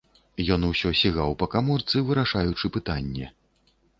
[0.53, 3.29] Ён усё сігаў па каморцы, вырашаючы пытанне.